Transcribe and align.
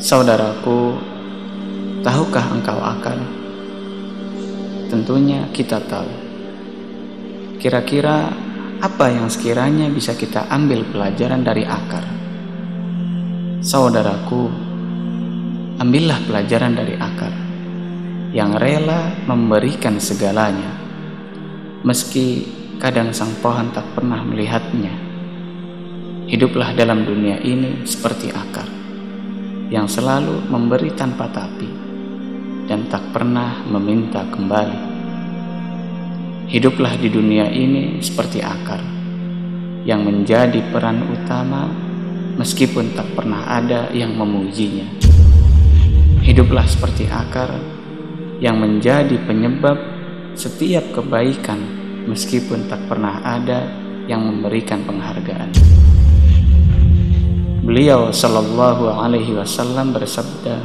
Saudaraku, 0.00 0.96
tahukah 2.00 2.56
engkau 2.56 2.80
akan? 2.80 3.20
Tentunya 4.88 5.44
kita 5.52 5.76
tahu. 5.76 6.08
Kira-kira 7.60 8.32
apa 8.80 9.12
yang 9.12 9.28
sekiranya 9.28 9.92
bisa 9.92 10.16
kita 10.16 10.48
ambil 10.48 10.88
pelajaran 10.88 11.44
dari 11.44 11.68
akar? 11.68 12.00
Saudaraku, 13.60 14.48
ambillah 15.76 16.16
pelajaran 16.24 16.80
dari 16.80 16.96
akar 16.96 17.34
yang 18.32 18.56
rela 18.56 19.12
memberikan 19.28 20.00
segalanya, 20.00 20.80
meski 21.84 22.48
kadang 22.80 23.12
sang 23.12 23.36
pohon 23.44 23.68
tak 23.68 23.84
pernah 23.92 24.24
melihatnya. 24.24 24.96
Hiduplah 26.24 26.72
dalam 26.72 27.04
dunia 27.04 27.36
ini 27.44 27.84
seperti 27.84 28.32
akar 28.32 28.79
yang 29.70 29.86
selalu 29.86 30.50
memberi 30.50 30.90
tanpa 30.98 31.30
tapi 31.30 31.70
dan 32.66 32.90
tak 32.90 33.14
pernah 33.14 33.62
meminta 33.70 34.26
kembali. 34.26 34.90
Hiduplah 36.50 36.98
di 36.98 37.06
dunia 37.06 37.46
ini 37.46 38.02
seperti 38.02 38.42
akar 38.42 38.82
yang 39.86 40.02
menjadi 40.02 40.58
peran 40.74 41.06
utama 41.06 41.70
meskipun 42.34 42.98
tak 42.98 43.06
pernah 43.14 43.46
ada 43.46 43.86
yang 43.94 44.18
memujinya. 44.18 44.86
Hiduplah 46.20 46.66
seperti 46.66 47.06
akar 47.06 47.54
yang 48.42 48.58
menjadi 48.58 49.14
penyebab 49.22 49.78
setiap 50.34 50.82
kebaikan 50.90 51.62
meskipun 52.10 52.66
tak 52.66 52.82
pernah 52.90 53.22
ada 53.22 53.70
yang 54.10 54.26
memberikan 54.26 54.82
penghargaan. 54.82 55.79
Beliau 57.60 58.08
Shallallahu 58.08 58.88
Alaihi 58.88 59.36
Wasallam 59.36 59.92
bersabda, 59.92 60.64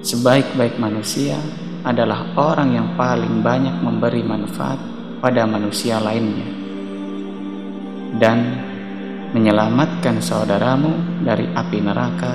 sebaik-baik 0.00 0.80
manusia 0.80 1.36
adalah 1.84 2.24
orang 2.40 2.72
yang 2.72 2.88
paling 2.96 3.44
banyak 3.44 3.84
memberi 3.84 4.24
manfaat 4.24 4.80
pada 5.20 5.44
manusia 5.44 6.00
lainnya 6.00 6.48
dan 8.16 8.64
menyelamatkan 9.36 10.24
saudaramu 10.24 11.20
dari 11.20 11.44
api 11.52 11.78
neraka 11.84 12.32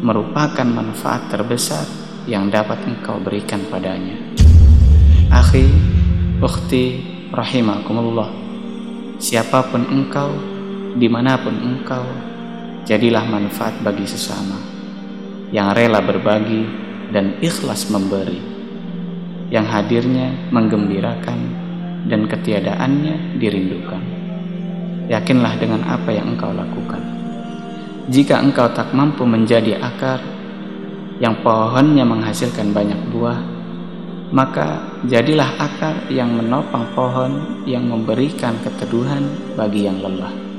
merupakan 0.00 0.64
manfaat 0.64 1.28
terbesar 1.28 1.84
yang 2.24 2.48
dapat 2.48 2.80
engkau 2.88 3.20
berikan 3.20 3.60
padanya. 3.68 4.16
Akhi, 5.28 5.68
ukhti, 6.40 6.84
rahimakumullah. 7.28 8.32
Siapa 9.20 9.68
pun 9.68 9.84
engkau, 9.84 10.32
di 10.96 11.06
mana 11.12 11.36
pun 11.36 11.52
engkau, 11.60 12.29
jadilah 12.90 13.22
manfaat 13.22 13.78
bagi 13.86 14.02
sesama 14.02 14.58
yang 15.54 15.70
rela 15.78 16.02
berbagi 16.02 16.66
dan 17.14 17.38
ikhlas 17.38 17.86
memberi 17.86 18.42
yang 19.54 19.62
hadirnya 19.62 20.50
menggembirakan 20.50 21.38
dan 22.10 22.26
ketiadaannya 22.26 23.38
dirindukan. 23.38 24.02
Yakinlah 25.06 25.54
dengan 25.62 25.86
apa 25.86 26.10
yang 26.10 26.34
engkau 26.34 26.50
lakukan. 26.50 27.02
Jika 28.10 28.42
engkau 28.42 28.66
tak 28.74 28.90
mampu 28.90 29.22
menjadi 29.22 29.78
akar 29.78 30.18
yang 31.22 31.38
pohonnya 31.46 32.02
menghasilkan 32.02 32.74
banyak 32.74 32.98
buah 33.14 33.38
maka 34.34 34.82
jadilah 35.06 35.58
akar 35.62 36.10
yang 36.10 36.34
menopang 36.34 36.90
pohon 36.94 37.62
yang 37.66 37.86
memberikan 37.86 38.58
keteduhan 38.62 39.26
bagi 39.58 39.86
yang 39.86 39.98
lelah 40.02 40.49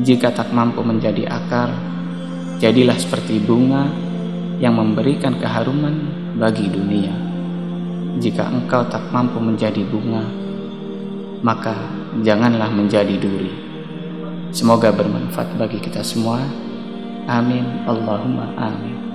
jika 0.00 0.32
tak 0.32 0.48
mampu 0.56 0.80
menjadi 0.80 1.28
akar, 1.28 1.68
jadilah 2.56 2.96
seperti 2.96 3.36
bunga 3.36 3.84
yang 4.56 4.80
memberikan 4.80 5.36
keharuman 5.36 6.08
bagi 6.40 6.72
dunia. 6.72 7.12
Jika 8.16 8.48
engkau 8.48 8.84
tak 8.88 9.12
mampu 9.12 9.36
menjadi 9.40 9.84
bunga, 9.84 10.24
maka 11.44 11.76
janganlah 12.24 12.72
menjadi 12.72 13.12
duri. 13.16 13.52
Semoga 14.56 14.88
bermanfaat 14.88 15.56
bagi 15.60 15.78
kita 15.84 16.00
semua. 16.00 16.40
Amin. 17.28 17.84
Allahumma 17.84 18.50
amin. 18.56 19.09